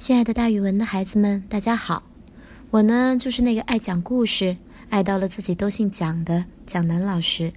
[0.00, 2.02] 亲爱的，大语文的孩子们，大家好！
[2.70, 4.56] 我呢，就是那个爱讲故事、
[4.88, 7.52] 爱到了自己都姓蒋的蒋楠老师。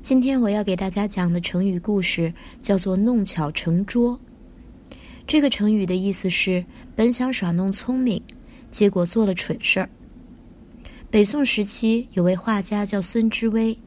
[0.00, 4.18] 今天我要给大家讲的成语故事叫做“弄巧成拙”。
[5.28, 6.64] 这个成语的意思是，
[6.96, 8.20] 本想耍弄聪明，
[8.68, 9.88] 结果做了蠢事儿。
[11.08, 13.78] 北宋时期有位画家叫孙知微，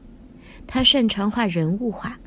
[0.66, 2.18] 他擅长画人物画。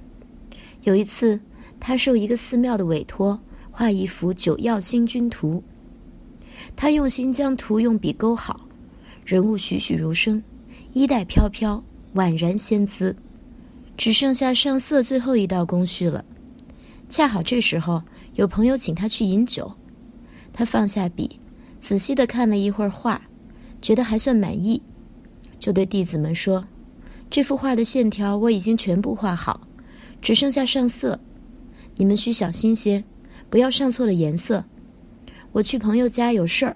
[0.84, 1.42] 有一次，
[1.80, 3.40] 他受一个寺庙的委托。
[3.78, 5.62] 画一幅九曜星君图，
[6.78, 8.62] 他用心将图用笔勾好，
[9.26, 10.42] 人物栩栩如生，
[10.94, 11.84] 衣带飘飘，
[12.14, 13.14] 宛然仙姿。
[13.98, 16.24] 只剩下上色最后一道工序了。
[17.10, 18.02] 恰好这时候
[18.36, 19.70] 有朋友请他去饮酒，
[20.54, 21.38] 他放下笔，
[21.82, 23.22] 仔细的看了一会儿画，
[23.82, 24.82] 觉得还算满意，
[25.60, 26.66] 就对弟子们说
[27.30, 29.68] ：“这幅画的线条我已经全部画好，
[30.22, 31.20] 只剩下上色，
[31.98, 33.04] 你们需小心些。”
[33.50, 34.64] 不要上错了颜色。
[35.52, 36.76] 我去朋友家有事儿，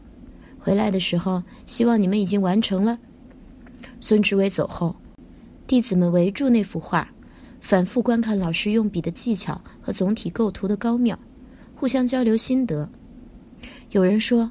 [0.57, 2.97] 回来的时候希望你们已经完成了。
[3.99, 4.95] 孙志伟走后，
[5.67, 7.09] 弟子们围住那幅画，
[7.59, 11.19] 反复观看老师用笔的技巧和总体构图的高妙，
[11.75, 12.89] 互相交流心得。
[13.91, 14.49] 有人说：“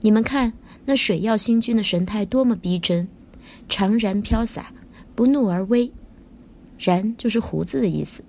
[0.00, 0.50] 你们看
[0.86, 3.06] 那水曜星君的神态多么逼真，
[3.68, 4.72] 长髯飘洒，
[5.14, 5.92] 不怒而威。
[6.78, 8.24] 髯就是胡子的意思。”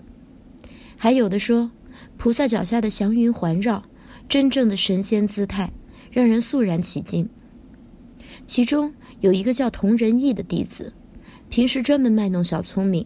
[0.97, 1.71] 还有的说。
[2.17, 3.83] 菩萨脚下的祥云环绕，
[4.27, 5.71] 真正的神仙姿态，
[6.11, 7.27] 让人肃然起敬。
[8.45, 10.91] 其中有一个叫童仁义的弟子，
[11.49, 13.05] 平时专门卖弄小聪明，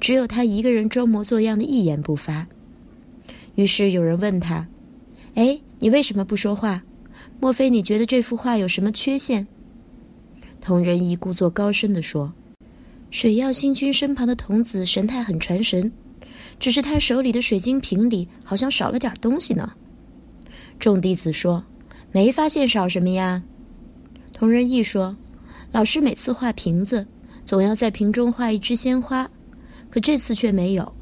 [0.00, 2.46] 只有他一个人装模作样的一言不发。
[3.54, 4.66] 于是有人问他
[5.34, 6.82] ：“哎，你为什么不说话？
[7.40, 9.46] 莫非你觉得这幅画有什么缺陷？”
[10.60, 12.32] 童仁义故作高深地说
[13.10, 15.90] ：“水曜星君身旁的童子神态很传神。”
[16.58, 19.72] 只是他手里的水晶瓶里好像少了点东西呢。
[20.78, 21.64] 众弟子说
[22.10, 23.42] ：“没发现少什么呀？”
[24.32, 25.16] 同仁义说
[25.70, 27.06] ：“老师每次画瓶子，
[27.44, 29.30] 总要在瓶中画一枝鲜花，
[29.90, 30.92] 可这次却没有。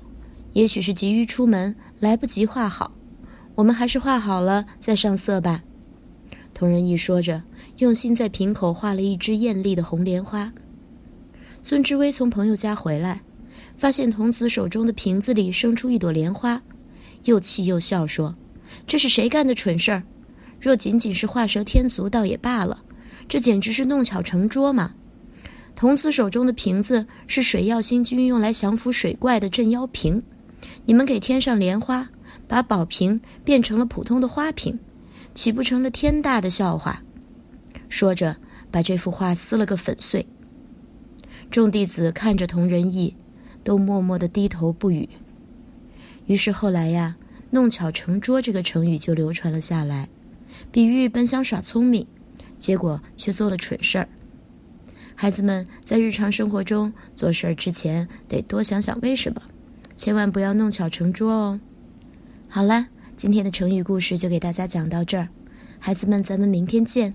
[0.53, 2.93] 也许是急于出门，来不及画好。
[3.55, 5.63] 我们还是画好了再上色吧。”
[6.53, 7.43] 同仁义说着，
[7.79, 10.53] 用心在瓶口画了一枝艳丽的红莲花。
[11.63, 13.21] 孙志威从朋友家回来。
[13.83, 16.63] 发现童子手中的瓶子里生出一朵莲花，
[17.25, 18.33] 又气又笑说
[18.87, 20.05] ：“这是谁干的蠢事儿？
[20.61, 22.81] 若仅仅是画蛇添足，倒也罢了，
[23.27, 24.95] 这简直是弄巧成拙嘛！
[25.75, 30.23] 童子手中的瓶子是水曜星君用来降服水怪的镇妖瓶，
[30.85, 32.09] 你们给添上莲花，
[32.47, 34.79] 把宝瓶变成了普通的花瓶，
[35.35, 37.03] 岂不成了天大的笑话？”
[37.91, 38.37] 说着，
[38.71, 40.25] 把这幅画撕了个粉碎。
[41.51, 43.13] 众弟子看着童仁义。
[43.63, 45.09] 都默默的低头不语。
[46.27, 47.17] 于是后来呀
[47.51, 50.09] ，“弄巧成拙”这个成语就流传了下来，
[50.71, 52.07] 比喻本想耍聪明，
[52.59, 54.09] 结果却做了蠢事儿。
[55.15, 59.43] 孩子们在日常生活中做事儿之前，得多想想为什么，
[59.97, 61.61] 千万不要弄巧成拙哦。
[62.49, 62.87] 好了，
[63.17, 65.29] 今天的成语故事就给大家讲到这儿，
[65.79, 67.15] 孩子们，咱们明天见。